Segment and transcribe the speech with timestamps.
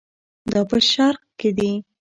[0.51, 1.71] دا په شرق کې دي.